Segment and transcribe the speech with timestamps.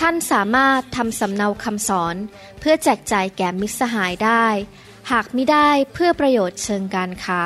[0.00, 2.16] ท่านสามารถทำสำเนาคำสอน
[2.60, 4.46] เพื่อแจกจ่ายแก่มิตรสหายได้
[5.10, 7.42] หากไม่ได้เพื่อประโยชน์เชิงการค้า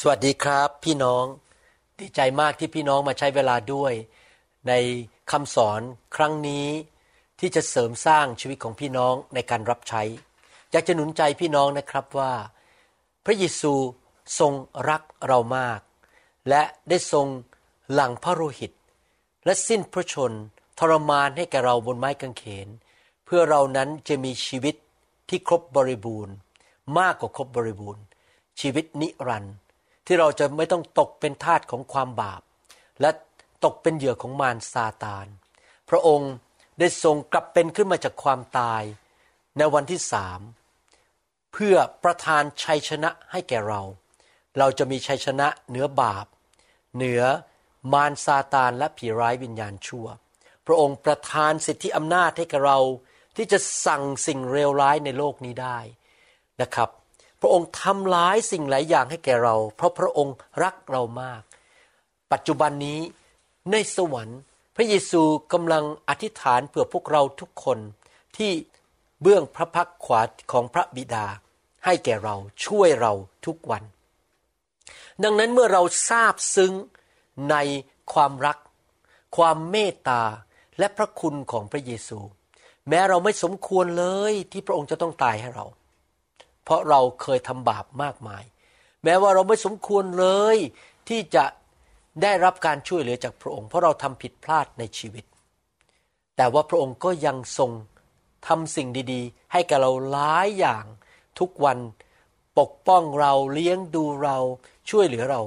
[0.00, 1.24] สวัสดีครับพี่น้อง
[1.98, 3.92] ดีใจมากที่พี่น้องมาใช้เวลาด้วย
[4.68, 4.72] ใน
[5.30, 5.80] คำสอน
[6.16, 6.66] ครั้งนี้
[7.40, 10.02] ที่จะเสริมสร้างชีวิตของพี่น้องในการรับใช้
[10.74, 12.32] อยากจะหนุนใจพี่น้องนะครับว่า
[13.24, 13.74] พระเยซู
[14.38, 14.52] ทรง
[14.88, 15.80] รักเรามาก
[16.48, 17.26] และได้ทรง
[17.92, 18.72] หลั่งพระโลหิต
[19.44, 20.32] และสิ้นพระชน
[20.78, 22.68] ทรมานให้แก่เราบนไม้กางเขน
[23.24, 24.74] เพื่อเรานั้นจะมีชีวิต
[25.28, 26.34] ที่ครบบริบูรณ์
[26.98, 28.02] มากกว่าครบบริบูรณ์
[28.60, 29.54] ชีวิตนิรันดร์
[30.06, 32.42] ที่เราจะไม่ต้องตกเป็นทาสของความบาป
[33.00, 33.10] และ
[33.64, 35.26] ตกเป็นเหยื่อของมารซาตาน
[35.88, 36.32] พระองค์
[36.78, 38.82] ได้ทรงกลับเป็นขึ้นมาจากความตาย
[39.58, 40.40] ในวันที่สาม
[41.56, 43.82] เพื่อประทานชัยชนะให้แก่เรา
[44.58, 46.26] เราจะมีชัยชนะเหนือบาป
[46.96, 47.22] เหนือ
[47.92, 50.06] มารซาตานและผีร้ายวิญญาณชั่ว
[50.66, 52.78] พระองค์ประทานสิทธิอำนาจให้แก่เรา
[53.36, 55.78] ที่จะสั่งสิ่งเลวร้ายในโลกนี้ได้
[56.60, 56.88] นะครับ
[57.40, 61.42] พระองค์ทำร้ายสิ่งหลายอย่างให้แก่เรา เพราะพระองค์รักเรามาก
[62.32, 63.00] ปัจจุบันนี้
[63.72, 64.40] ในสวรรค์
[64.76, 67.78] พระเยซูกำลังอธิษฐานเพื่อพวกเราทุกคน
[68.36, 68.50] ที่
[69.26, 70.22] เบื้องพระพักขวา
[70.52, 71.26] ของพระบิดา
[71.84, 72.36] ให้แก่เรา
[72.66, 73.12] ช่วยเรา
[73.46, 73.82] ทุกวัน
[75.22, 76.72] ดังนั้นเมื่อเราทราบซึ้ง
[77.50, 77.56] ใน
[78.12, 78.58] ความรัก
[79.36, 80.22] ความเมตตา
[80.78, 82.18] และพระคุณของพระเยซู
[82.88, 85.66] แม้เราไม่สมควรเลยที่พระองค์จะต้องตายให้เรา
[86.64, 88.44] เพราะเราเคยทำบาปมากมาย
[89.04, 90.56] แม้ว่าเราไม่สมควรเลย
[91.08, 91.44] ที่จะ
[92.22, 95.24] ได้รับการช่วยเหลือจากพระองค์ เพราะเราทำผิดพลาดในชีวิต
[96.36, 97.70] แต่ว่าพระองค์ก็ยังทรง
[98.46, 100.84] ทำสิ่งดีๆ ให้กับเราหลายอย่าง
[101.38, 101.78] ทุกวัน
[102.58, 104.38] ปกป้องเราเลี้ยงดูเรา
[104.90, 105.42] ช่วยเหลือเรา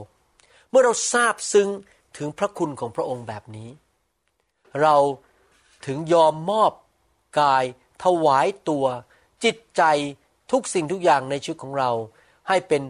[0.69, 1.69] เมื่อเราทราบซึ้ง
[2.17, 3.69] ถึงพระคุณของพระองค์แบบนี้
[4.81, 4.95] เรา
[5.85, 6.71] ถึงยอมมอบ
[7.39, 7.63] กาย
[8.03, 8.85] ถวายตัว
[9.43, 9.83] จิตใจ
[10.51, 11.91] ทุกสิ่งทุกอย่างในชีวิตของเรา
[12.47, 12.83] ให้เป็น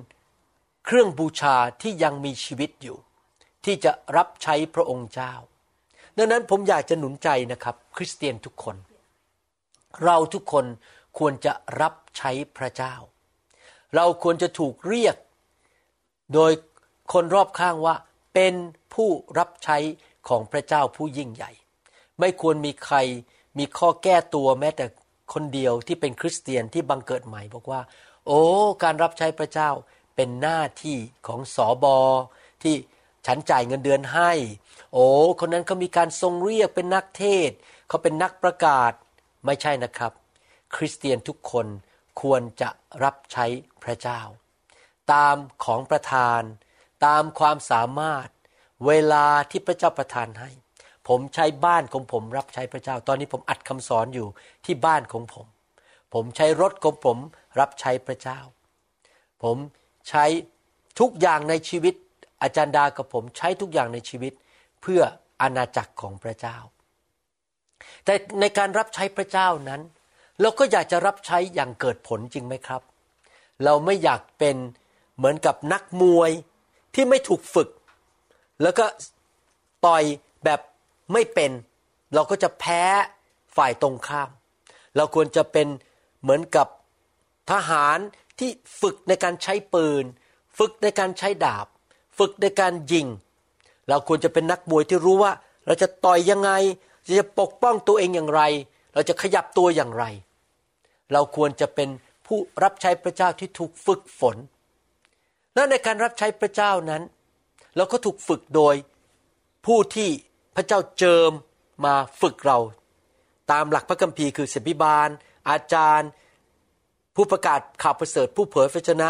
[0.85, 2.97] เครื่องบูชาที่ยังมีชีวิตอยู่
[3.65, 5.33] ที่จะรับใช้พระองค์เจ้า
[6.17, 8.75] ดังนั้นผมอยากจะหนุนใจนะครับ คริสเตียนทุกคน
[10.03, 10.65] เราทุกคน
[11.17, 12.95] ควรจะรับใช้พระเจ้า
[13.95, 15.15] เราควรจะถูกเรียก
[16.33, 16.51] โดย
[17.13, 17.95] คนรอบข้างว่า
[18.33, 18.53] เป็น
[18.93, 19.77] ผู้รับใช้
[20.27, 21.51] ของพระเจ้าผู้ยิ่งใหญ่
[22.19, 22.97] ไม่ควรมีใคร
[23.57, 24.85] มีข้อแก้ตัวแม้แต่
[25.33, 27.81] คนเดียวที่เป็นคริสเตียนที่บังเกิดใหม่บอกว่า
[28.27, 28.41] โอ้
[28.83, 29.69] การรับใช้พระเจ้า
[30.15, 30.97] เป็นหน้าที่
[31.27, 31.97] ของสอบอ
[32.63, 32.75] ที่
[33.25, 34.31] ฉันจ่ายเงินเดือนให้
[34.93, 35.05] โอ้
[35.39, 37.51] คนนั้นเขามีการทรงเรียกเป็นนักเทศ
[37.87, 38.91] เขาเป็นนักประกาศ
[39.47, 40.11] ไม่ใช่นะครับ
[40.75, 41.67] คริสเตียนทุกคน
[42.21, 42.69] ควรจะ
[43.03, 43.45] รับใช้
[43.83, 44.21] พระเจ้า
[45.13, 45.35] ตาม
[45.65, 46.41] ของประทาน
[47.05, 48.27] ตามความสามารถ
[48.87, 50.49] เวลาที่พระเจ้าประทานให้
[51.07, 54.27] ผมใช้บ้านของผมรับใช้พระเจ้า ตอนนี้ผมอัดคำสอนอยู่
[54.65, 55.47] ที่บ้านของผม
[56.13, 57.17] ผมใช้รถของผม
[57.59, 58.39] รับใช้พระเจ้า
[59.43, 59.57] ผม
[60.09, 60.25] ใช้
[60.99, 61.93] ทุกอย่างในชีวิต
[62.41, 64.33] อาจารย์ดากับผมใช้ทุกอย่างในชีวิต
[64.81, 65.01] เพื่อ
[65.41, 66.57] อาณาจักรของพระเจ้า
[68.05, 69.81] แต่ในการรับใช้พระเจ้านั้น
[70.41, 72.81] เราก็อยากจะรับใช้อย่างเกิดผลจริงไหมครับ
[73.65, 74.55] เราไม่อยากเป็น
[75.17, 76.31] เหมือนกับนักมวย
[76.95, 77.69] ที่ไม่ถูกฝึก
[78.61, 78.85] แล้วก็
[79.85, 80.03] ต่อย
[80.43, 80.59] แบบ
[81.13, 81.51] ไม่เป็น
[82.13, 82.83] เราก็จะแพ้
[83.57, 84.29] ฝ่ายตรงข้าม
[84.95, 85.67] เราควรจะเป็น
[86.21, 86.67] เหมือนกับ
[87.51, 87.97] ทหาร
[88.39, 88.49] ที่
[88.81, 90.03] ฝึกในการใช้ปืน
[90.57, 91.67] ฝึกในการใช้ดาบ
[92.17, 93.07] ฝึกในการยิง
[93.89, 95.31] เราควรจะเป็นนักมวยที่รู้ว่า
[95.65, 96.51] เราจะต่อยยังไง
[97.19, 98.41] จะปกป้องตัวเองอย่างไร
[98.93, 100.05] เราจะขยับตัวอย่างไร
[101.13, 101.89] เราควรจะเป็น
[102.27, 104.37] ผู้รับใช้พระเจ้าที่ถูกฝึกฝน
[105.55, 107.01] และในการรับใช้พระเจ้านั้น
[107.75, 108.75] เราก็ถูกฝึกโดย
[109.65, 110.09] ผู้ที่
[110.55, 111.31] พระเจ้าเจิม
[111.85, 112.57] มาฝึกเรา
[113.51, 115.09] ตามหลักพระคัมภีร์คือศิบิบาล
[115.49, 116.09] อาจารย์
[117.15, 119.09] ผู้ประกาศข่าวประเสริฐผู้เผยพระชนะ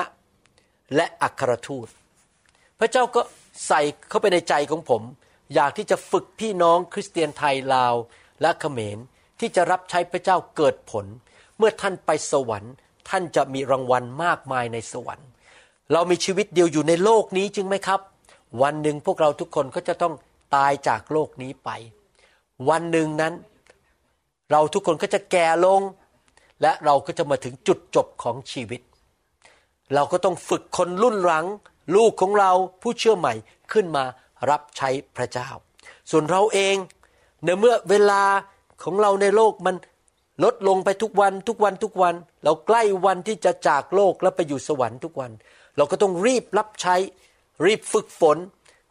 [0.95, 1.87] และอัครทูต
[2.79, 3.21] พระเจ้าก็
[3.67, 5.01] ใส่เข้าไปในใจของผม
[5.53, 7.95] อยากที่จะฝึกพี่น้องคริสเตียนไทยลาว
[8.41, 8.97] และเขมร
[9.39, 11.05] ที่จะรับใช้พระเจ้าเกิดผล
[11.57, 12.73] เมื่อท่านไปสวรรค์
[13.09, 15.27] ท่านจะมีรางวัลมากมายในสวรรค์
[15.91, 17.99] เรามีชีวิตเดียวอยู่ในโลกนี้จริงไหมครับ
[18.61, 20.13] วันหนึ่งพวกเราทุกคนก็จะต้อง
[20.55, 21.69] ตายจากโลกนี้ไป
[22.69, 23.33] วันหนึ่งนั้น
[24.51, 25.81] เราทุกคนก็จะแก่ลง
[26.61, 28.81] และเราก็จะมาถึงจุดจบของชีวิต
[29.93, 31.45] เราก็ต้องฝึกคนรุ่นหลัง
[31.95, 32.51] ลูกของเรา
[32.81, 33.33] ผู้เชื่อใหม่
[33.71, 34.03] ขึ้นมา
[34.49, 35.49] รับใช้พระเจ้า
[36.11, 36.75] ส่วนเราเอง
[37.43, 38.23] ในเมื่อเวลา
[38.83, 39.75] ของเราในโลกมัน
[40.43, 45.31] ลดลงไปทุกวันทุกวันทุกวัน เราใกล้วันที่จะจากโลกแล้วไปอยู่สวรรค์ทุกวัน
[45.77, 46.95] เราก็ต้องรีบรับใช้
[47.65, 48.37] รีบฝึกฝน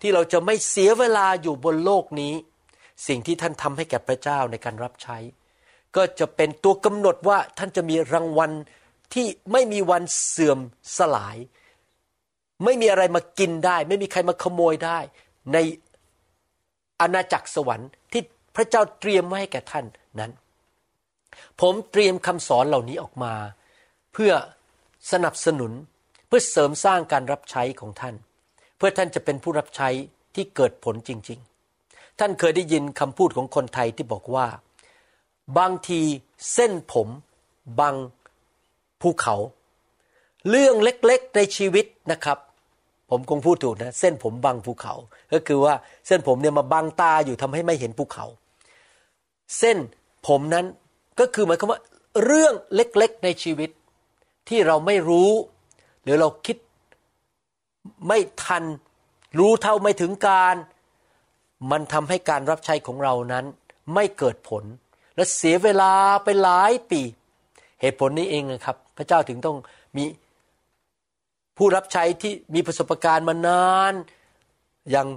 [0.00, 2.34] ที่เราจะไม่เสียเวลาอยู่บนโลกนี้
[3.06, 5.16] สิ่งที่ท่านทำให้แก่พระเจ้าในการรับใช้
[5.96, 8.50] ก็จะเป็นตัวกำหนดว่าท่านจะมีรางวัล
[9.14, 10.58] ที่ไม่มีวันเสื่อม
[10.98, 11.36] สลาย
[12.64, 14.98] ไม่มีอะไรมากินได้ ไม่มีใครมาขโมยได้
[15.52, 15.58] ใน
[17.00, 18.22] อาณาจักรสวรรค์ที่
[18.56, 19.84] พระเจ้าเตรียมไว้ให้แก่ท่าน
[20.20, 20.32] นั้น
[21.60, 23.34] ผมเตรียมคำสอนเหล่านี้ออกมา
[24.12, 24.32] เพื่อ
[25.12, 25.72] สนับสนุน
[26.26, 28.14] เพื่อเสริมสร้างการรับใช้ของท่าน
[28.76, 29.88] เพื่อท่านจะเป็นผู้รับใช้
[30.34, 31.40] ที่เกิดผลจริง
[31.78, 34.46] ๆ ท่านเคยได้ยินคำพูดของคนไทยที่บอกว่า
[35.58, 36.00] บางที
[36.52, 37.08] เส้นผม
[37.80, 37.96] บัง
[39.00, 39.36] ภูเขา
[40.50, 42.38] เรื่องเล็กๆในชีวิตนะครับ
[43.10, 44.94] ผมคงพูดถูกนะ เส้นผมบังภูเขา
[45.32, 45.74] ก็คือว่า
[46.06, 48.26] เส้นผมเนี่ยมาบังตาอยู่ทำให้ไม่เห็นภูเขา
[49.58, 49.78] เส้น
[50.26, 50.66] ผมนั้น
[51.20, 51.80] ก็คือหมายความว่า
[52.24, 53.70] เรื่องเล็กๆในชีวิต
[54.48, 55.30] ที่เราไม่รู้
[56.02, 56.56] หรือเราคิด
[58.08, 58.64] ไม่ทัน
[59.38, 60.56] รู้เท่าไม่ถึงการ
[61.70, 63.44] มันทำให้การรับใช้ของเรานั้น
[63.94, 64.64] ไม่เกิดผล
[65.16, 65.92] และเสียเวลา
[66.24, 67.02] ไปหลายปี
[67.80, 69.56] เหตุผลนี้เองนะครับ พระเจ้าถึงต้อง
[69.96, 70.04] มี
[71.56, 73.92] ผู้รับใช้ที่มีประสบการณ์มานาน
[74.90, 75.08] อย่าง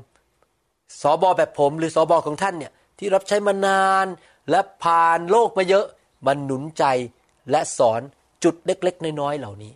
[1.02, 4.06] สอบอแบบผมหรือสอบอของท่านเนี่ยที่รับใช้มานาน
[4.50, 5.86] และผ่านโลกมาเยอะ
[6.28, 6.84] มันหนุนใจ
[7.52, 8.02] และสอน
[8.44, 9.74] จุดเล็กๆ น้อยๆเหล่านี้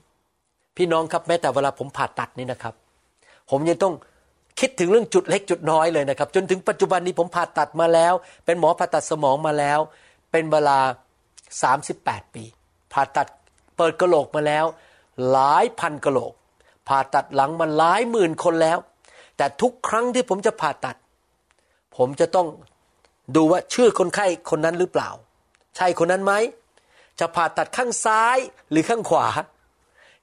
[0.78, 2.74] พี่น้องครับแม้แต่เวลาผมผ่าตัดนี่นะครับ
[3.50, 3.94] ผมยังต้อง
[4.60, 8.14] คิดถึงเรื่องจุดเล็กจุดน้อยเลยนะครับ จนถึงปัจจุบันนี้ผมผ่าตัดมาแล้ว
[8.46, 9.80] เป็นหมอผ่าตัดสมองมาแล้ว
[10.32, 10.80] เป็นเวลา
[11.76, 12.44] 38 ปี
[12.94, 13.28] ผ่าตัด
[13.78, 14.66] เปิดกระโหลกมาแล้ว
[15.32, 16.34] หลายพันกระโหลก
[16.88, 18.78] ผ่าตัดหลังมาหลายหมื่นคนแล้ว
[19.38, 20.96] แต่ทุกครั้งที่ผมจะผ่าตัด
[21.98, 22.48] ผมจะต้อง
[23.36, 25.10] ดูว่าชื่อคนไข้คนนั้นหรือเปล่า
[25.76, 26.34] ใช่คนนั้นไหม
[27.20, 28.38] จะผ่าตัดข้างซ้าย
[28.72, 29.28] หรือข้างขวา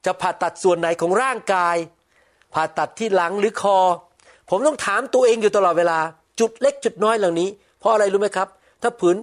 [0.05, 1.77] จะผ่าตัดส่วนไหนของร่างกาย
[2.53, 3.77] ผ่าตัดที่หลังหรือคอ
[4.49, 5.99] ผมต้องถามตัวเองอยู่ตลอดเวลา
[6.39, 7.49] จุดเล็กจุดน้อยเหล่านี้
[7.79, 8.47] เพราะอะไรรู้ไหมครับ
[8.81, 9.17] ถ้าผืน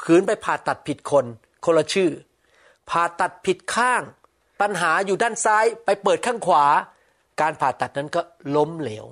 [0.00, 1.24] ผืนไปผ่าตัดผิดคน
[1.64, 2.10] คนละชื่อ
[2.90, 4.02] ผ่าตัดผิดข้าง
[4.60, 6.64] ปัญหาอยู่ด้านซ้ายไปเปิดข้างขวา
[7.40, 8.20] การผ่าตัดนั้นก็
[8.56, 9.06] ล้มเหลว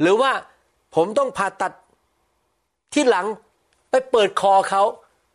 [0.00, 0.32] หรือว่า
[0.94, 1.72] ผมต้องผ่าตัด
[2.94, 3.26] ที่หลัง
[3.90, 4.82] ไปเปิดคอเขา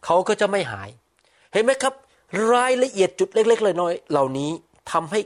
[0.06, 0.90] เขาก็จะไม่หาย
[1.54, 1.94] เห็นไหมครับ
[2.54, 4.52] รายละเอียดจุดเล็กๆเลยน้อยเหล่านี้
[4.92, 5.20] ทำให้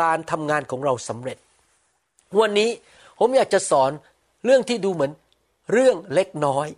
[0.00, 1.38] การทำงานของเราสำเร็จ
[2.40, 2.70] วันนี้
[3.18, 3.90] ผมอยากจะสอน
[4.44, 5.12] เรื่องที่ดูเหมือน
[5.72, 6.68] เรื่องเล็กน้อย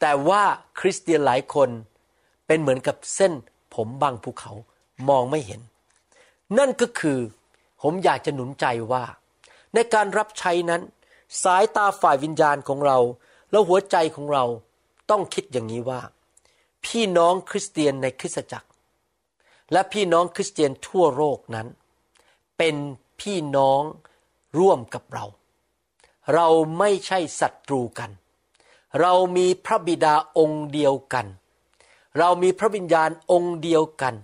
[0.00, 0.42] แต่ว่า
[0.80, 1.68] คริสเตียนหลายคน
[2.46, 3.32] เป็นเหมือนกับเส้น
[3.74, 4.52] ผมบางภูเขา
[5.08, 5.60] มองไม่เห็น
[6.58, 7.20] นั่นก็คือ
[7.82, 9.04] ผมอยากจะหนุนใจว่า
[9.74, 10.82] ในการรับใช้นั้น
[11.42, 12.98] สายตาฝ่ายวิญญาณของเรา
[13.50, 14.44] แล้วหัวใจของเรา
[15.10, 16.00] ต้องคิดอย่างนี้ว่า
[16.84, 18.68] พี่น้องคริสเตียนในคริสตจักร
[19.72, 21.66] และพี่น้องคริสเตียนทั่วโลกนั้น
[22.58, 22.76] เป็น
[23.20, 23.82] พี่น้อง
[24.58, 25.26] ร่วมกับเรา
[26.34, 26.48] เรา
[26.78, 28.10] ไม่ใช่ศัตรูกัน
[29.00, 31.26] เรามีพระบิดาองค์เดียวกัน
[32.18, 34.14] เรามีพระวิญญาณองค์เดียวกัน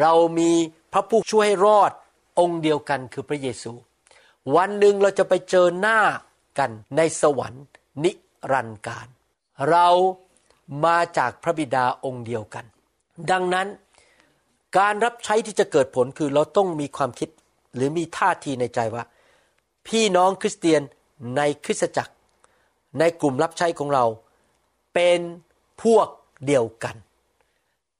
[0.00, 0.50] เรามี
[0.92, 1.92] พระผู้ช่วยให้รอด
[2.40, 3.72] องค์เดียวกันคือพระเยซู
[4.56, 5.98] วันหนึ่งเราจะไปเจอหน้า
[6.58, 7.64] กันในสวรรค์
[8.04, 8.12] นิ
[8.52, 9.06] รันดร์การ
[9.70, 9.88] เรา
[10.84, 12.64] มาจากพระบิดาองค์เดียวกัน
[13.30, 13.68] ดังนั้น
[14.78, 17.28] การรับใช้ที่จะเกิดผลคือเราต้องมีความคิด
[17.74, 19.04] หรือมีท่าทีในใจว่า
[19.86, 20.82] พี่น้องคริสเตียน
[21.36, 22.14] ในคริสตจักร
[22.98, 24.04] ในกลุ่มรับใช้ของเรา
[24.94, 25.20] เป็น
[25.82, 26.08] พวก
[26.46, 26.96] เดียวกัน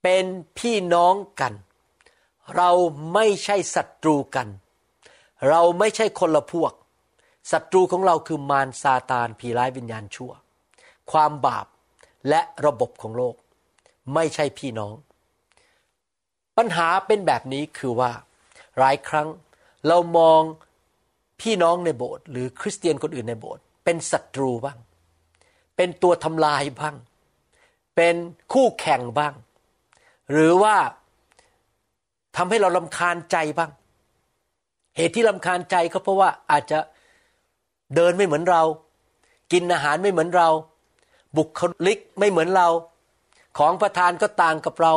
[0.03, 0.25] เป็น
[0.59, 1.53] พี่น้องกัน
[2.57, 2.71] เรา
[3.15, 4.49] ไม่ใช่ศัตรูกัน
[5.49, 6.73] เราไม่ใช่คนละพวก
[7.53, 10.33] ศัตรูของเราคือมารซาตานผีร้ายวิญญาณชั่ว
[11.11, 11.67] ความบาป
[12.29, 13.35] และระบบของโลก
[14.15, 14.95] ไม่ใช่พี่น้อง
[16.57, 18.13] ปัญหาเป็นแบบนี้คือว่า
[18.79, 19.29] หลายครั้ง
[19.87, 20.41] เรามอง
[21.41, 24.79] พี่น้องในโบสถ์หรือคริสเตียนคนอื่นในโบสถ์เป็นศัตรูบ้าง
[25.77, 26.97] เป็นตัวทำลายบ้าง
[27.97, 28.17] เป็น
[28.53, 29.35] คู่แข่งบ้าง
[30.33, 30.77] หรือว่า
[32.37, 33.71] ทำให้เราลำคาญใจบ้าง
[34.97, 36.79] เหตุที่ลำคาญใจก็เพราะว่าอาจจะ
[37.95, 38.63] เดินไม่เหมือนเรา
[39.53, 40.49] กินอาหารไม่เหมือนเรา
[41.37, 42.69] บุคลิกไม่เหมือนเรา
[43.59, 44.93] ของประทานก็ต่างกับเรา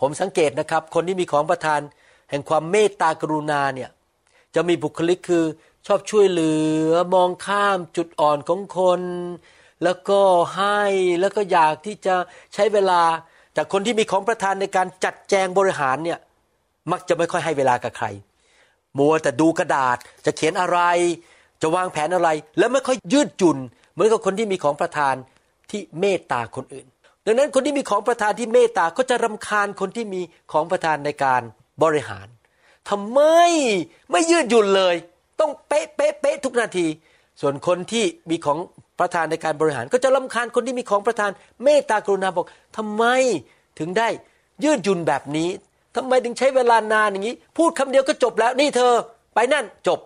[0.00, 1.80] ผมสังเกตนะครับ คนที่มีของประทาน
[2.30, 3.90] แห่งความเมตตากรุณาเนี่ย
[4.54, 5.44] จะมีบุคลิกคือ
[5.86, 6.52] ชอบช่วยเหลื
[6.88, 9.02] อมองข้ามจุดอ่อนของคน
[9.84, 10.20] แล้วก็
[10.56, 10.80] ให้
[11.20, 12.14] แล้วก็อยากที่จะ
[12.54, 13.02] ใช้เวลา
[13.54, 16.18] แต่คนที่มีของประทานในการจัดแจงบริหารเนี่ย
[16.92, 18.06] มักจะไม่ค่อยให้เวลากับใคร
[18.98, 20.78] มัวแต่ดูกระดาษจะเขียนอะไร
[21.62, 23.56] จะวางแผนอะไร แล้วไม่ค่อยยืดจุน
[23.92, 25.14] เหมือนกับคนที่มีของประทาน
[25.70, 26.86] ที่เมตตาคนอื่น
[27.26, 30.20] ดังนั้นคนที่มีของประทานที่เมตตาก็จะรำคาญคนที่มี
[30.52, 31.42] ของประทานในการ
[31.82, 32.26] บริหาร
[32.90, 33.20] ทำไม
[34.10, 34.94] ไม่ยืดหยุ่นเลย
[35.40, 36.86] ต้องเป๊ะเป๊ะเป๊ะทุกนาที
[37.40, 38.58] ส่วนคนที่มีของ
[39.00, 41.30] ประธานในการบริหารก็จะลำคาญคนที่มีของประธาน
[41.64, 43.04] เมตตากรุณาบอกทำไม
[43.78, 44.08] ถึงได้
[44.64, 45.48] ยืดหยุ่นแบบนี้
[45.96, 48.92] ทำไมถึงใช้เวลานานอย่างนี้ พูดคำเดียวก็จบแล้ว นี่เธอ
[49.34, 50.00] ไปนั่นจบ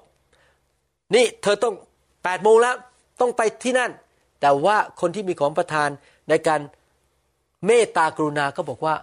[1.14, 1.74] นี่เธอต้อง
[2.24, 2.74] แปดโมงแล้ว
[3.20, 3.90] ต้องไปที่นั่น
[4.40, 5.88] แต่ว่าคนที่มีของประทาน
[6.28, 6.60] ในการ
[7.66, 8.94] เมตตากรุณาก็บอกว่า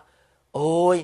[0.54, 0.98] โอ้ย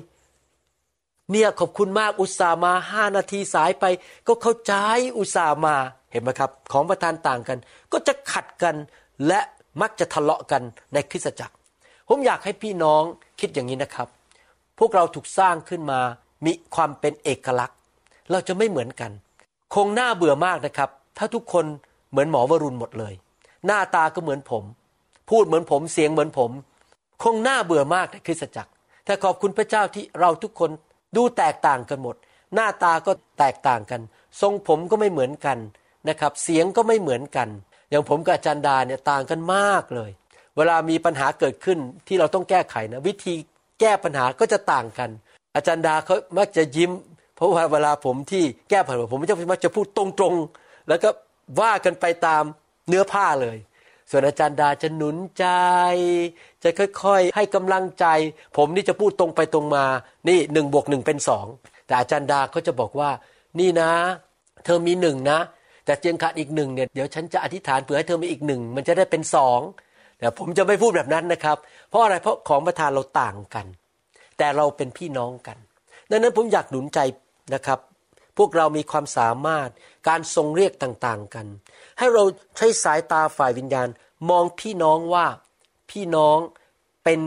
[1.30, 3.84] เนี่ยขอบคุณมากอุตส่ามาห้านาทีสายไป
[4.28, 4.74] ก็เข้าใจ
[5.18, 5.74] อุตส่ามา
[6.10, 7.58] เห็นไหมครับ ของประทานต่างกัน
[7.92, 8.74] ก็จะขัดกัน
[9.26, 9.40] และ
[9.80, 10.62] มักจะทะเลาะกัน
[10.92, 11.54] ในคริสตจักร
[12.08, 13.02] ผมอยากให้พี่น้อง
[13.40, 14.08] คิดอย่างนี้นะครับ
[14.84, 16.00] วกเราถูกสร้างขึ้นมา
[16.44, 17.76] มีความเป็นเอกลักษณ์
[18.30, 19.10] เราจะไม่เหมือนกัน
[19.74, 21.64] คงน่าเบื่อมากนะครับ ถ้าทุกคน
[22.10, 23.14] เหมือนหมอวรุณหมดเลย
[23.66, 24.64] หน้าตาก็เหมือนผม
[25.30, 26.50] พูดเหมือนผมเสียงเหมือนผม
[27.22, 28.70] คงน่าเบื่อมากในคริสตจักร
[29.04, 30.70] แต่ขอบคุณพระเจ้าที่เราทุกคน
[31.16, 32.16] ดูแตกต่างกันหมด
[32.54, 34.00] หน้าตาก็แตกต่างกัน
[34.40, 35.58] ทรงผมก็ไม่เหมือนกัน
[36.08, 37.48] นะครับ เสียงก็ไม่เหมือนกัน
[37.90, 40.10] อย่างผมกับอาจารย์ดาเนี่ยต่างกันมากเลย
[40.56, 43.34] เวลามีปัญหาเกิดขึ้นที่เราต้องแก้ไขนะวิธี
[43.80, 45.10] แก้ปัญหาก็จะต่างกัน
[45.54, 46.90] อาจารย์ดาเขามักจะยิ้ม
[47.36, 51.08] เพราะว่าเวลาผมที่แก้ปัญหาผมจะมักจะพูดตรงๆ แล้วก็
[51.60, 52.42] ว่ากันไปตาม
[52.88, 53.56] เนื้อผ้าเลย
[54.10, 55.46] ส่วนอาจารย์ดาจะหนุนใจ
[56.62, 56.68] จะ
[57.02, 58.06] ค่อยๆ ให้กำลังใจ
[58.56, 59.84] ผมนี่จะพูดตรงไปตรงมา
[60.28, 61.46] นี่หนึ่งบวกหนึ่งเป็นสอง
[61.86, 63.10] แต่อาจารย์ดาเขาจะบอกว่า
[63.60, 63.90] นี่นะ
[64.64, 65.38] เธอมีหนึ่งนะ
[65.84, 69.60] แต่เจียงขาดอีกหนึ่งเนี่ยเดี๋ยวฉันจะอธิษฐานเผื่อให้เธอมีอีกหนึ่งมันจะได้เป็นสอง
[70.22, 73.66] แต่ผมจะไม่พูดแบบนั้นนะครับ เพราะอะไรเพราะของประทานเราต่างกัน
[74.38, 75.58] แต่เราเป็นพี่น้องกัน
[76.10, 76.98] ดังนั้นผมอยากหนุนใจ
[77.54, 77.78] นะครับ
[78.38, 79.70] พวกเรามีความสามารถ
[80.08, 81.46] การทรงเรียกต่างๆกัน
[81.98, 82.22] ให้เรา
[82.56, 83.88] ใช้สายตาฝ่ายวิญญาณ
[84.30, 85.26] มองพี่น้องว่า
[85.90, 86.38] พี่น้อง
[87.04, 87.20] เป็น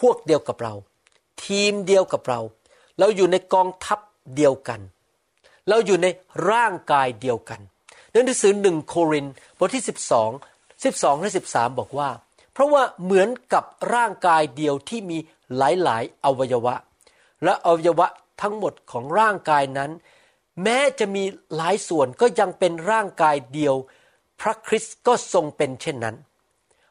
[0.00, 0.74] พวกเดียวกับเรา
[1.44, 2.40] ทีมเดียวกับเรา
[2.98, 3.98] เราอยู่ในกองทัพ
[4.36, 4.80] เดียวกัน
[5.68, 6.06] เราอยู่ใน
[6.50, 7.60] ร่างกายเดียวกัน
[8.12, 9.26] ในหนังสือหนึ่งโคริน
[9.58, 9.84] บทที่
[10.24, 10.53] 12
[10.92, 12.10] 12 และ 13 บอกว่า
[12.52, 13.64] เพราะว่าเหมือนกับ
[13.94, 15.18] ร่างกายเดียวที่มี
[15.56, 16.74] หลายๆ อวัยวะ
[17.44, 18.06] และอวัยวะ
[18.42, 19.90] ทั้งหมดของร่างกายนั้น
[20.62, 21.24] แม้จะมี
[21.56, 23.74] หลายส่วนก็ยังเป็นร่างกายเดียว
[24.40, 26.16] พระคริสต์ก็ทรงเป็นเช่นนั้น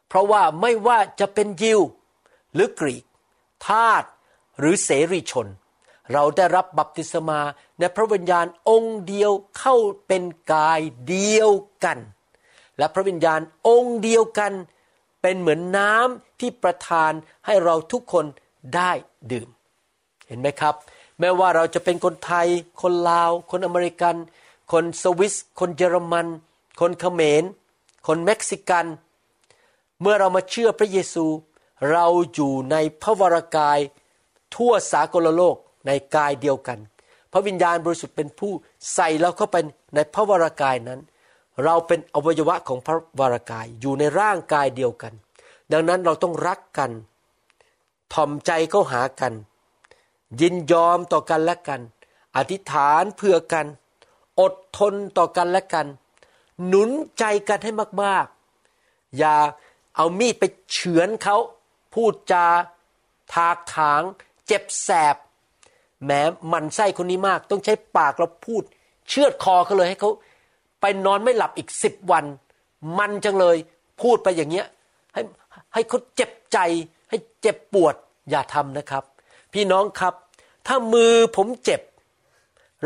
[0.08, 1.80] เพราะว่าไม่ว่าจะเป็นยิว
[2.54, 3.04] หรือกรีก
[3.66, 4.04] ทาส
[4.58, 5.46] หรือเสรีชน
[6.12, 7.40] เราได้รับบัพติศมา
[7.78, 11.50] ในพระวิญญาณองค์เดียวเข้าเป็นกายเดียว
[11.84, 11.98] กัน
[12.78, 14.52] และพระวิญญาณองค์เดียวกัน
[15.22, 17.12] เป็นเหมือนน้ำที่ประทาน
[17.46, 18.24] ให้เราทุกคน
[18.76, 18.92] ได้
[19.32, 19.48] ดื่ม
[20.28, 20.74] เห็นไหมครับ
[21.20, 22.48] แม้ว่าเราจะเป็นคนไทย
[22.82, 24.14] คนลาว คนอเมริกัน
[24.72, 26.26] คนสวิส คนเยอรมัน
[26.80, 27.44] คนเขมร
[28.06, 28.86] คนเม็กซิกัน
[30.00, 31.26] เมื่อเรามาเชื่อพระเยซู
[31.90, 33.78] เราอยู่ในพระวรากาย
[34.54, 36.78] ทั่วสากลโลกในกายเดียวกัน
[37.32, 38.52] พระวิญญาณบริสุทธิ์เป็นผู้
[38.94, 39.56] ใส่เราเข้าไป
[39.94, 41.00] ในพระวรากายนั้น
[41.64, 45.12] เราเป็นอวัยวะของพระวรากายอยู่ในร่างกายเดียวกัน
[45.72, 46.90] ดังนั้นเราต้องรักกัน
[48.12, 49.32] ถ่อมใจเข้าหากัน
[50.40, 51.80] ยินยอมต่อกันและกัน
[52.36, 53.66] อธิษฐานเพื่อกัน
[54.40, 55.86] อดทนต่อกันและกัน
[56.66, 59.36] หนุนใจกันให้มากๆ อย่า
[59.96, 61.36] เอามีดไปเฉือนเขา
[61.94, 62.46] พูดจา
[63.34, 64.02] ถากถาง
[64.46, 65.16] เจ็บแสบ
[66.04, 68.62] แม้มันไส้คนนี้มาก ต้องใช้ปากเราพูด
[69.08, 70.10] เชือดคอเขาเลยให้เขา
[70.86, 72.24] ไปนอนไม่หลับอีกสิบวัน
[72.98, 73.56] มันจังเลย
[74.02, 74.66] พูดไปอย่างเงี้ย
[75.14, 75.20] ให้
[75.74, 76.58] ให้เขาเจ็บใจ
[77.10, 77.94] ให้เจ็บปวด
[78.30, 79.04] อย่าทำนะครับ
[79.52, 80.14] พี่น้องครับ
[80.66, 81.80] ถ้ามือผมเจ็บ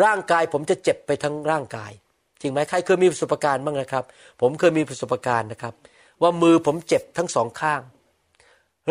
[0.04, 1.92] ร่างกายผมจะเจ็บไปทั้งร่างกาย
[2.40, 4.04] จริงไหมใครเคยมีประสบการณ์บ้างนะครับ
[4.40, 5.74] ผมเคยมีประสบการณ์นะครับ
[6.22, 7.80] ว่ามือผมเจ็บทั้งสองข้าง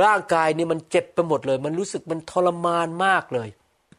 [0.03, 3.49] ร่างกายนี่มันเจ็บไปหมดเลย มันรู้สึกมันทรมานมากเลย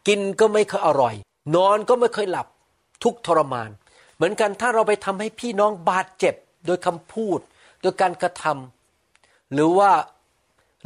[0.08, 1.14] กินก็ไม่เคยอร่อย
[1.56, 2.46] นอนก็ไม่เคยหลับ
[3.04, 3.70] ทุกทรมาน
[4.18, 6.34] เหมือนกันถ้าเราไปทำให้พี่น้องบาดเจ็บ
[6.66, 7.38] โดยคำพูด
[7.82, 9.92] โดยการกระทำหรือว่า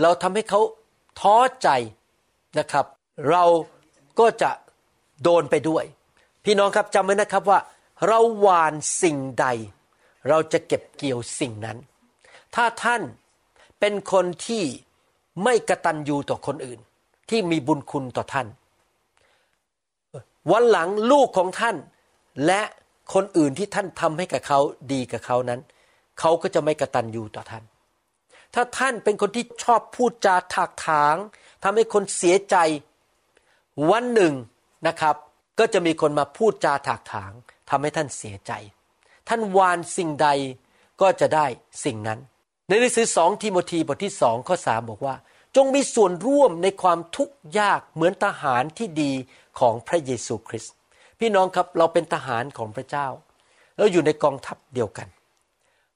[0.02, 0.60] เราทำให้เขา
[1.20, 1.68] ท้อใจ
[2.58, 2.86] นะครับ
[3.30, 3.44] เรา
[4.18, 4.50] ก็จะ
[5.22, 5.84] โดนไปด้วย
[6.44, 7.58] พี่น้องครับจำไว้นะครับว่า
[8.06, 9.46] เราหวานสิ่งใด
[10.28, 11.78] เราจะเก็บเกี่ยวสิ่งนั้น
[12.54, 13.02] ถ้าท่าน
[13.80, 14.64] เป็นคนที่
[15.44, 16.80] ไม่กระตันยูต่อคนอื่น
[17.30, 18.46] ที่มีบุญคุณต่อท่าน
[20.50, 21.76] วันหลังลูกของท่าน
[22.46, 22.62] และ
[23.14, 24.60] คนอื่นที่ท่านทำให้กับเขา
[24.92, 25.60] ดีกับเขานั้น
[26.20, 27.64] เขาก็จะไม่กระตันยูต่อท่าน
[28.54, 31.16] ถ้าท่านเป็นคนที่ชอบพูดจาถากถาง
[31.62, 32.56] ทำให้คนเสียใจ
[33.90, 34.34] วันหนึ่ง
[34.86, 35.16] นะครับ
[35.58, 37.32] ก็จะมีคนมาพูดจาถากถาง
[37.70, 38.52] ทำให้ท่านเสียใจ
[39.28, 40.28] ท่านวานสิ่งใด
[41.00, 41.46] ก็จะได้
[41.84, 42.18] สิ่งนั้น
[42.68, 45.14] ในหนังสือสองทิโมธีบทที่สองข้อสามบอกว่า
[45.56, 49.12] จงมีส่วนร่วมในความทุกข์ยากเหมือนทหารที่ดี
[49.58, 50.74] ของพระเยซูคริสต์
[51.24, 53.06] พี่น้องครับเราเป็นทหารของพระเจ้า
[53.76, 55.08] เราอยู่ในกองทัพเดียวกัน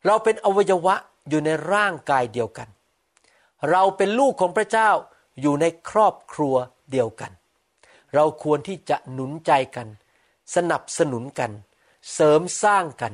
[0.06, 0.94] เราเป็นอวัยวะ
[1.28, 2.68] อยู่ในร่างกายเดียวกัน
[3.70, 4.90] เราเป็นลูกของพระเจ้า
[5.40, 6.54] อยู่ในครอบครัว
[6.92, 7.32] เดียวกัน
[8.14, 9.88] เราควรที่จะหนุนใจกัน
[10.54, 11.50] สนับสนุนกัน
[12.12, 13.12] เสริมสร้างกัน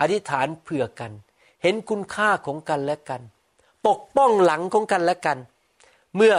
[0.00, 1.12] อธิษฐานเผื่อกัน
[1.62, 3.22] เห็นคุณค่าของกันและกัน
[3.86, 5.38] ปกป้องหลังของกันและกัน
[6.16, 6.34] เมื่อ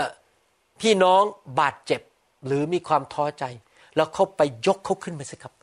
[0.82, 1.24] พี่น้อง
[1.60, 2.01] บาดเจ็บ
[2.46, 3.46] หรือมีความท้อใจ
[3.95, 5.53] แล้วเขาไปยกเขาขึ้นมาสิครับ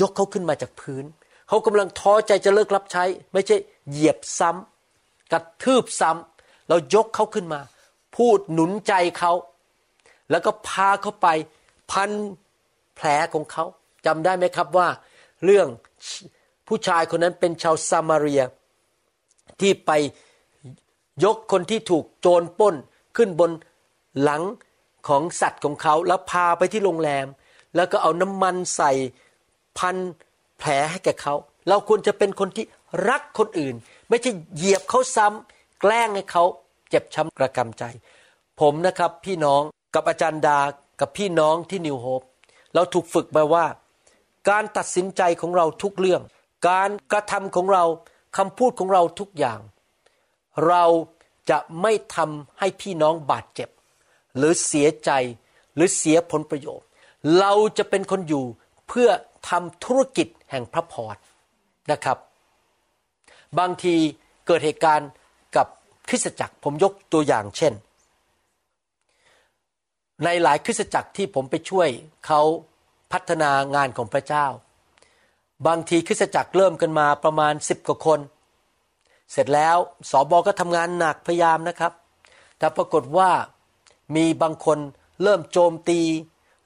[0.00, 1.04] ยกเขาขึ้นมาจากพื้น
[1.48, 3.56] เขากำลังท้อใจจะเลิกรับใช้ ไม่ใช่
[3.90, 7.60] เหยียบซ้ำกระทืบซ้ำเรายกเขาขึ้นมา
[8.16, 9.32] พูดหนุนใจเขา
[10.30, 11.28] แล้วก็พาเขาไป
[11.90, 12.10] พัน
[12.94, 13.64] แผลของเขา
[14.06, 14.88] จำได้ไหมครับว่า
[15.44, 15.68] เรื่อง
[16.68, 18.42] ผู้ชายคนนั้นเป็นชาวซามารีย
[19.60, 19.90] ที่ไป
[21.24, 22.74] ยกคนที่ถูกโจรป้น
[23.16, 23.50] ขึ้นบน
[24.22, 24.42] หลัง
[25.08, 27.26] ของสัตว์ของเขาแล้วพาไปที่โรงแรม
[27.76, 28.92] แล้วก็เอาน้ำมันใส่
[29.78, 29.96] พัน
[30.58, 31.34] แผลให้แก่เขา
[31.68, 32.64] เราควรจะเป็นคนที่
[33.08, 33.74] รักคนอื่น
[34.08, 36.44] ไม่ใช่เหยียบเขาซ้ำแกล้งให้เขา
[36.88, 37.84] เจ็บช้ำกระกำใจ
[38.60, 39.62] ผมนะครับพี่น้อง
[39.94, 40.58] กับอาจารย์ดา
[41.00, 42.22] กับพี่น้องที่นิวโฮป
[42.74, 43.66] เราถูกฝึกมาว่า
[44.48, 46.22] การตัดสินใจของเราทุกเรื่อง
[46.68, 47.84] การกระทำของเรา
[48.36, 49.60] คำพูดของเราทุกอย่าง
[50.68, 50.84] เรา
[51.50, 53.68] จะไม่ทำให้พี่น้องบาดเจ็บ
[54.36, 55.10] หรือเสียใจ
[55.74, 56.85] หรือเสียผลประโยชน์
[57.38, 58.44] เราจะเป็นคนอยู่
[58.88, 59.08] เพื่อ
[59.48, 61.16] ทำธุรกิจแห่งพระพร
[61.92, 62.18] นะครับ
[63.58, 63.94] บางที
[64.46, 65.10] เกิดเหตุการณ์
[65.56, 65.66] กับ
[66.08, 67.72] คริสตจักรผมยกตัวอย่างเช่น
[70.24, 71.88] ในหลายคริสตจักรที่ผมไปช่วย
[72.26, 72.40] เขา
[73.12, 74.46] พัฒนางานของพระเจ้า
[75.66, 78.20] บางทีคริสตจักรเริ่มกันมาประมาณสิบกว่าคน
[79.32, 79.76] เสร็จแล้ว
[80.10, 81.92] สอบอก็ทำงานหนักพยายามนะครับ
[82.58, 83.30] แต่ปรากฏว่า
[84.16, 84.78] มีบางคน
[85.22, 86.00] เริ่มโจมตี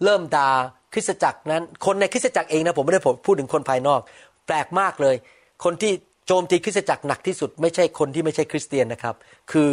[0.05, 0.51] เริ่มด่า
[0.93, 4.01] คริสตจักรนั้น คนในคริสตจักรเองนะผมไม่ได้พูดถึงคนภายนอก
[4.47, 5.17] แปลกมากเลย
[5.65, 5.93] คนที่
[6.27, 9.15] โจมตีคริสตจักรหนักที่สุด ไม่ใช่คนที่ไม่ใช่คริสเตียนนะครับ
[9.53, 9.71] คือ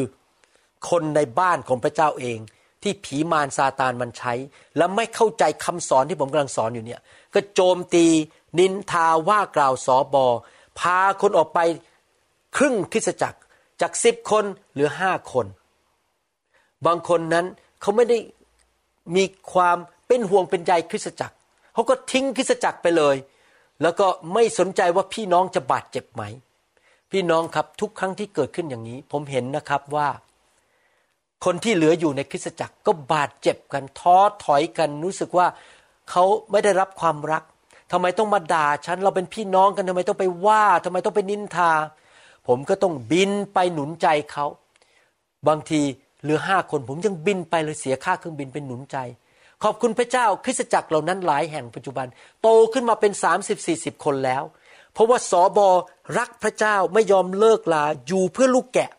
[0.89, 2.37] คนในบ้านของพระเจ้าเอง
[2.83, 4.33] ที่ผีมารซาตานมันใช้
[4.77, 7.01] และไม่เข้าใจคำสอนที่ผมกำลังสอนอยู่เนี่ย
[7.33, 8.05] ก็โจมตี
[8.59, 10.25] นินทาว่ากล่าวสอบอ
[10.79, 11.59] พาคนออกไป
[12.57, 13.39] ครึ่งคริสตจักร
[13.81, 15.45] จากสิบคนหรือห้าคน
[16.85, 17.45] บางคนนั้น
[17.81, 18.17] เขาไม่ได้
[19.15, 21.35] มีความ เป็นห่วงเป็นใยคริสตจักร
[21.73, 23.15] เขาก็ทิ้งคริสตจักรไปเลย
[23.81, 26.23] แล้วก็ไม่สนใจว่าพี่น้องจะบาดเจ็บไหม
[27.11, 30.07] พี่น้องครับทุกครั้งที่เกิดขึ้นอย่างนี้ ผมเห็นนะครับว่า
[31.45, 35.47] คนที่เหลืออยู่ในคริสตจักรก็บาดเจ็บกันท้อถอยกันรู้สึกว่า
[36.09, 37.43] เขาไม่ได้รับความรัก
[37.91, 41.71] ทำไมต้องมาด่าฉันเราเป็นพี่น้องกันทำไมต้องไปว่าทำไมต้องไปนินทา
[42.47, 44.45] ผมก็ต้องบินไปหนุนใจเขา
[45.47, 45.81] บางที
[46.21, 48.97] เหลือห้าคนผมยังบินไปเลยเสียค่าเครื่องบินเป็นหนุนใจ
[49.63, 52.07] ขอบคุณพระเจ้าคริสตจักรเหล่านั้นหลายแห่งปัจจุบัน
[52.41, 53.11] โตขึ้นมาเป็น
[53.57, 54.43] 30-40 คนแล้ว
[54.93, 55.69] เพราะว่าสอบอ
[56.17, 58.91] รักพระเจ้าไม่ยอมเลิกลาอยู่เพื่อลูกแกะ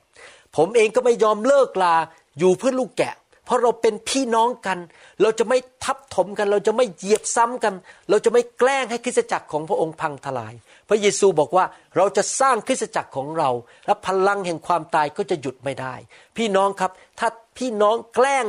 [0.57, 1.95] ผมเองก็ไม่ยอมเลิกลา
[2.39, 4.79] อยู่เพื่อลูกแกะ เพราะเราเป็นพี่น้องกัน
[5.23, 7.75] เราจะไม่ทับถมกัน เราจะไม่เหยียบซ้ำกัน
[8.11, 10.55] เราจะไม่แกล้งให้คริสตจักรของพระองค์พังทลาย
[10.89, 11.65] พระเยซูบอกว่า
[11.97, 13.51] เราจะสร้างคริสตจักรของเรา
[13.87, 15.95] และพลังแห่งความตายก็จะหยุดไม่ได้
[16.37, 18.45] พี่น้องครับถ้าพี่น้องแกล้ง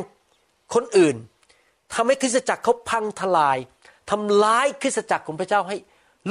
[0.73, 1.15] คนอื่น
[1.93, 3.57] ทำให้คริสตจักรเขาพังทลาย
[4.09, 5.75] ทำร้ายคริสตจักรของพระเจ้าให้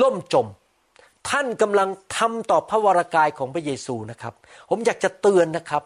[0.02, 0.46] ล่มจม
[1.30, 4.34] ท่านกำลังทำต่อพระวรากายของพระเยซูนะครับ
[4.68, 5.82] ผมอยากจะเตือนนะครับ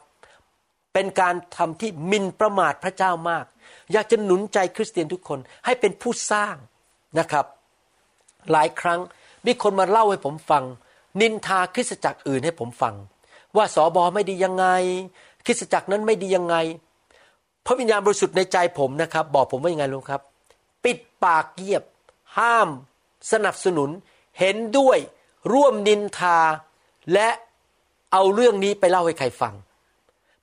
[0.93, 3.45] เป็นการทำที่มินประมาทพระเจ้ามาก
[3.93, 6.57] อยากจะหนุนใจคริสเตียนทุกคนให้เป็นผู้สร้าง
[7.19, 7.47] นะครับ
[8.53, 9.01] หลายครั้ง
[9.47, 10.65] มีคนมาเล่าให้ผมฟัง
[11.21, 12.95] นินทาคริสตจักรอื่นให้ผมฟัง
[13.57, 14.67] ว่าสอบอไม่ดียังไง
[15.47, 16.57] คริสตจักรนั้นไม่ดียังไง
[17.67, 20.23] พระวิญญาณบริสุทธิ์ในใจผมนะครับ บอกผมว่ายังไงรู้ครับ
[20.85, 21.83] ปิดปากเงียบ
[22.39, 22.69] ห้าม
[23.33, 23.91] สนับสนุน
[24.41, 24.99] เห็นด้วย
[25.53, 26.39] ร่วมนินทา
[27.13, 27.29] และ
[28.13, 29.55] เอาเรื่องนี้ไปเล่าให้ใครฟัง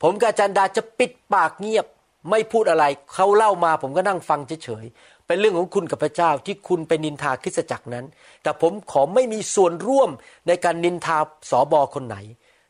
[0.02, 1.86] ผมกับอาจารย์ดาจะปิดปากเงียบ
[2.30, 8.06] ไม่พูดอะไร เขาเล่ามาผมก็นั่งฟังเฉยๆเป็นเรื่องของคุณกับพระเจ้าที่คุณไปนินทาคริสตจักรนั้น
[8.44, 10.10] แต่ผมขอไม่มีส่วนร่วม
[10.48, 11.18] ในการนินทา
[11.50, 12.18] สอบอคนไหน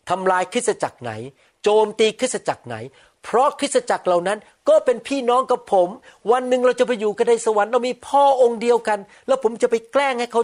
[0.09, 1.11] ทำลายคริสตจักรไหน
[1.63, 2.75] โจมตีคริสตจักรไหน
[3.23, 5.89] เพราะคริสตจักรเหล่านั้นก็เป็นพี่น้องกับผม
[6.31, 10.41] วันหนึ่งเราจะไปอยู่กันในสวรรค์เรามีพ่อองค์เดียวกัน แล้วผมจะไปแกล้งให้เขา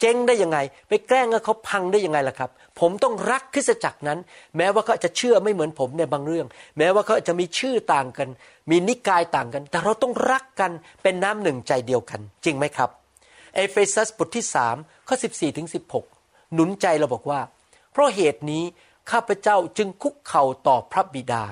[0.00, 2.50] เจ๊งได้ยังไง ไปแกล้งเขาพังได้ยังไงล่ะครับ
[2.80, 4.18] ผมต้องรักคริสตจักรนั้น
[4.56, 6.46] แม้ว่าเขาจะเชื่อไม่เหมือนผมในบางเรื่อง
[6.78, 8.28] แม้ว่าเขาจะมีชื่อต่างกัน
[8.70, 10.70] มีนิกายต่างกัน แต่เราต้องรักกัน
[11.02, 12.90] เป็นน้ำหนึ่งใจเดียวกัน จริงไหมครับ
[13.54, 14.76] เอเฟซัสบทที่สาม
[15.08, 16.04] ข้อสิบสี่ถึงสิบหก
[16.54, 17.40] หนุนใจเราบอกว่า
[17.92, 18.64] เพราะเหตุนี้
[19.10, 21.44] ข้าพเจ้าจึงคุกเข่าต่อพระบิดา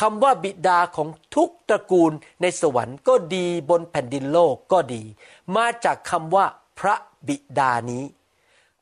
[0.00, 5.02] คำว่าบิดาของทุกตระกูลในสวรรค์ก็ดีบนแผ่นดินโลกก็ดี
[5.56, 6.46] มาจากคำว่า
[6.78, 6.94] พระ
[7.28, 8.04] บิดานี้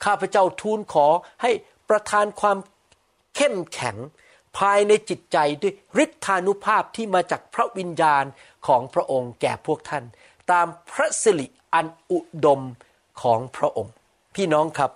[0.04, 1.06] ข้าพเจ้าทูลขอ
[1.42, 1.50] ให้
[1.88, 2.58] ประทานความ
[3.36, 3.96] เข้มแข็ง
[4.58, 5.74] ภายในจิตใจด้วย
[6.04, 8.24] ฤทธานุภาพที่มาจากพระวิญญาณ
[8.66, 10.04] ของพระองค์แก่พวกท่าน
[10.50, 12.60] ตามพระสิริอันอุดม
[13.22, 13.92] ของพระองค์
[14.34, 14.90] พี่น้องครับ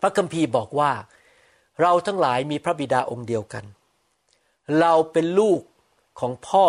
[0.00, 0.92] พระคัมภีร์บอกว่า
[1.80, 3.64] เราทั้งหลายมีพระบิดาองค์เดียวกัน
[4.80, 5.60] เราเป็นลูก
[6.20, 6.66] ของพ่อ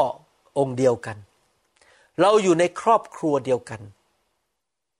[0.57, 1.17] องค์เดียวกัน
[2.21, 3.81] เราอยู่ในครอบครัวเดียวกัน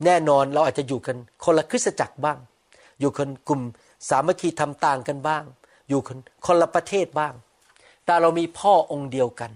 [0.06, 2.38] แน่นอนเราอาจจะอยู่กันคนละคริสตจักรบ้าง
[3.00, 3.62] อยู่คนกลุ่ม
[4.10, 5.44] สามัคคีทำต่างกันบ้าง
[5.90, 7.34] อยู่คนคนละประเทศบ้าง
[8.06, 9.52] แต่เรามีพ่อองค์เดียวกัน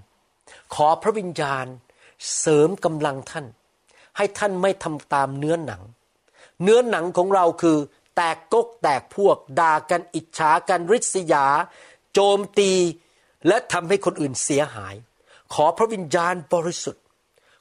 [0.73, 1.65] ขอพระวิญญาณ
[2.39, 3.45] เสริมกำลังท่าน
[4.17, 5.81] ให้ท่านไม่ทำตามเนื้อหนัง
[6.63, 7.77] เนื้อหนังของเราคือ
[8.15, 11.45] แตกกกแตกพวกด่ากันอิจฉากันริษยา
[12.13, 12.71] โจมตี
[13.47, 14.95] และทำให้คนอื่นเสียหาย
[15.53, 17.03] ขอพระวิญญาณบริสุทธิ์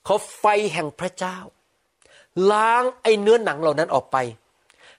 [0.07, 1.38] ขอไฟแห่งพระเจ้า
[2.53, 4.16] ล้างไอ้เนื้อหนังเหล่านั้นออกไป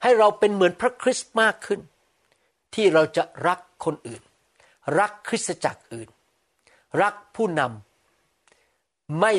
[0.03, 1.79] ให้เราเป็นเหมือนพระคริสต์มากขึ้น
[2.75, 4.21] ที่เราจะรักคนอื่น
[4.99, 6.09] รักคริสตจักรอื่น
[7.01, 9.33] รักผู้นำไม่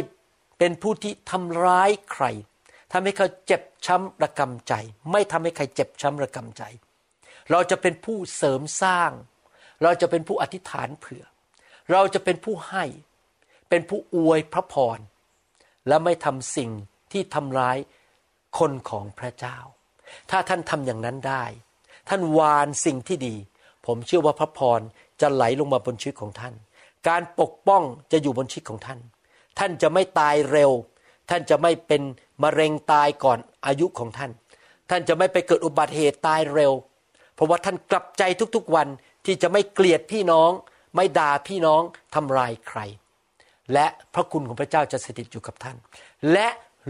[0.59, 2.25] เป็นผู้ที่ทำร้ายใคร
[2.93, 4.73] ทำให้เขาเจ็บช้ำระกำใจ
[5.13, 6.63] ไม่ทำให้ใครเจ็บช้ำระกำใจ
[7.51, 9.11] เราจะเป็นผู้เสริมสร้าง
[9.83, 11.25] เราจะเป็นผู้อธิษฐานเผื่อ
[11.93, 12.85] เราจะเป็นผู้ให้
[13.69, 14.99] เป็นผู้อวยพระพร
[15.89, 16.71] และไม่ทำสิ่ง
[17.13, 17.79] ที่ทำร้าย
[18.59, 19.57] คนของพระเจ้า
[20.31, 21.45] ถ้าท่านทำอย่างนั้นได้
[22.09, 23.35] ท่านวานสิ่งที่ดี
[23.87, 24.81] ผมเชื่อว่าพระพร
[25.21, 26.55] จะไหลลงมาบนชีวิตของท่าน
[27.09, 29.01] การปกป้องจะอยู่บนชีวิตของท่าน
[29.59, 30.71] ท่านจะไม่ตายเร็ว
[31.31, 32.03] ท่านจะไม่เป็น
[32.43, 34.31] มะเร็งตายก่อนอายุของท่าน
[34.91, 36.73] ท่านจะไม่ไปเกิดอุบัติเหตุตายเร็ว
[37.35, 38.23] เพราะว่าท่านกลับใจ
[38.57, 38.89] ทุกๆวัน
[39.27, 40.51] ที่จะไม่เกลียดพี่น้อง
[40.97, 41.83] ไม่ด่าพี่น้อง
[42.15, 42.81] ทำลายใคร
[43.73, 45.77] และพระคุณของพระเจ้าจะสถิตอยู่กับท่าน
[46.33, 46.49] และ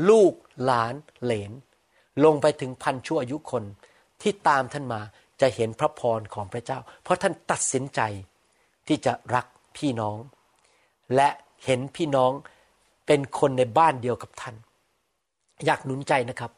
[0.08, 0.32] ลูก
[0.64, 1.52] หลานเหลน
[2.24, 3.64] ลงไปถึงพันชั่วอายุคน
[4.22, 5.00] ที่ตามท่านมา
[5.40, 8.00] จะเห็นพระพรของพระเจ้า เพราะท่านตัดสินใจ
[8.86, 10.18] ที่จะรักพี่น้อง
[11.14, 11.28] และ
[11.64, 12.32] เห็นพี่น้อง
[13.06, 14.54] เป็นคนในบ้านเดียวกับท่าน
[15.64, 16.50] อยากหนุนใจนะครับ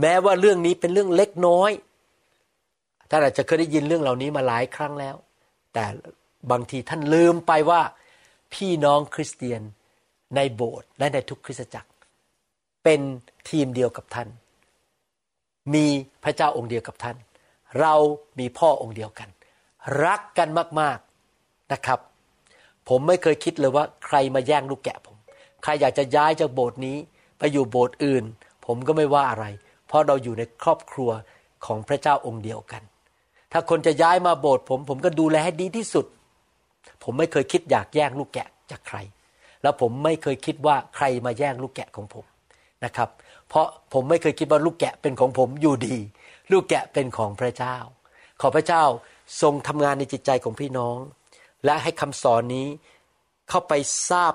[0.00, 1.70] แม้ว่าเรื่องนี้เป็นเรื่องเล็กน้อย
[3.10, 5.16] ท่านอาจจะเคยได้ยินเรื่องเหล่านี้มาหลายครั้งแล้ว
[5.74, 5.84] แต่
[6.50, 7.80] บางทีท่านลืมไปว่า
[8.54, 9.62] พี่น้องคริสเตียน
[10.36, 11.90] ในโบสถ์และในทุกคริสตจักร
[12.84, 13.00] เป็น
[13.50, 14.28] ทีมเดียวกับท่าน
[15.74, 15.86] มี
[16.24, 17.16] พระเจ้าองค์เดียวกับท่าน
[17.80, 17.94] เรา
[18.38, 19.28] มีพ่อองค์เดียวกัน
[20.04, 20.48] รักกัน
[20.80, 22.00] มากๆนะครับ
[22.88, 25.16] ผมไม่เคยคิดเลยว่าใครมาแย่งลูกแกะผม
[25.62, 26.96] ใครอยากจะย้ายจากโบสถ์นี้
[27.38, 28.24] ไปอยู่โบสถ์อื่น
[28.66, 29.46] ผมก็ไม่ว่าอะไร
[29.86, 31.10] เพราะเราอยู่ในครอบครัว
[31.66, 32.82] ของพระเจ้าองค์เดียวกัน
[33.52, 36.06] ถ้าคนจะย้ายมาโบสถ์ผม ผมก็ดูแลให้ดีที่สุด
[37.04, 38.98] ผมไม่เคยคิดอยากแย่งลูกแกะจากใคร
[39.62, 42.24] แล้วผมไม่เคยคิดว่าใครมาแย่งลูกแกะของผม
[42.84, 43.08] นะครับ
[43.48, 45.96] เพราะผมไม่เคยคิดว่าลูกแกะเป็นของผมอยู่ดี
[46.52, 47.76] ลูกแกะเป็นของพระเจ้า
[48.40, 48.82] ขอพระเจ้า
[49.42, 50.96] ทรงทำงานในจิตใจของพี่น้อง
[51.64, 52.66] และให้คำสอนนี้
[53.48, 53.72] เข้าไป
[54.10, 54.34] ทราบ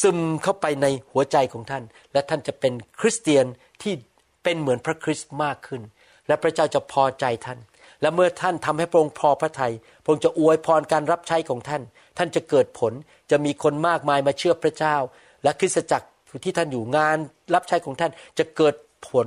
[0.00, 3.46] ซึมเข้าไปในหัวใจของท่าน และท่านจะเป็นคริสเตียน
[3.82, 3.94] ที่
[4.42, 5.82] เป็นเหมือนพระคริสต์มากขึ้น
[6.26, 7.58] และพระเจ้าจะพอใจท่าน
[8.00, 11.82] และเมื่อท่านทำให้พระองค์พอพระทยัยพระองค์จะอวยพรการรับใช้ของท่าน
[12.18, 12.92] ท่านจะเกิดผล
[13.30, 14.96] จะมีคนมากมายมาเชื่อพระเจ้า
[15.42, 16.08] และคริสตจักร
[16.44, 17.16] ที่ท่านอยู่งาน
[17.54, 18.74] รับใช้ของท่านจะเกิด
[19.08, 19.26] ผล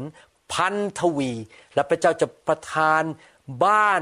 [0.54, 1.32] พันทวี
[1.76, 3.04] และพระเจ้าจะประทาน
[3.66, 4.02] บ้าน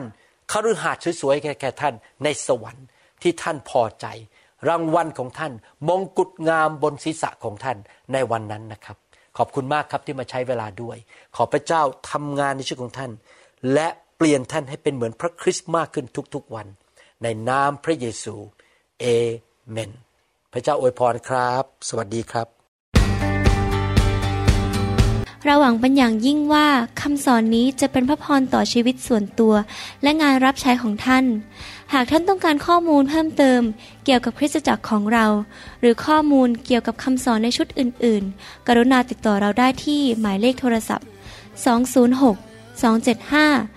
[0.51, 2.86] คฤหาสน์สวยๆแก่ท่านในสวรรค์
[3.21, 4.06] ที่ท่านพอใจ
[4.69, 5.53] รางวัลของท่าน
[5.89, 7.77] มงกุฎงามบนศีรษะของท่าน
[8.13, 8.97] ในวันนั้นนะครับ
[9.38, 10.97] ขอบคุณมากครับที่มาใช้เวลาด้วย
[11.36, 13.12] ขอพระเจ้าทำงานในชีวิตของท่าน
[13.73, 16.67] และ เปลี่ยนท่านให้เป็นเหมือนพระคริสต์มากขึ้นทุกๆวัน
[17.23, 18.36] ในนามพระเยซู
[18.99, 19.06] เอ
[19.69, 19.91] เมน
[20.53, 22.47] พระเจ้าอวยพรครับ สวัสดีครับ
[25.45, 26.67] เราหวังเป็นอย่างยิ่งว่า
[27.01, 29.53] คำสอนนี้จะเป็นพระพรต่อชีวิตส่วนตัว
[30.03, 31.25] และงานรับใช้ของท่าน
[31.93, 33.62] หากท่านต้องการข้อมูลเพิ่มเติม
[34.06, 35.25] เกี่ยวกับคริสตจักรของเรา
[35.80, 41.08] หรือข้อมูลเกี่ยวกับคำสอนในชุดอื่น ๆ กรุณาติดต่อเราได้ที่หมายเลขโทรศัพท์
[42.27, 42.38] 206
[42.82, 43.77] 275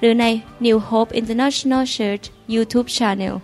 [0.00, 0.24] หรือใน
[0.64, 3.34] New Hope International Church YouTube Channel